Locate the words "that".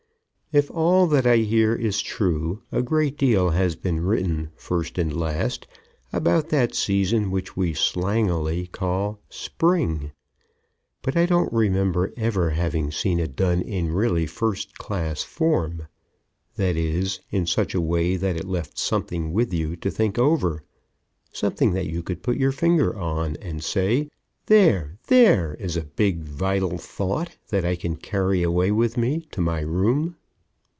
1.07-1.25, 6.49-6.75, 16.57-16.75, 18.17-18.35, 21.75-21.85, 27.51-27.63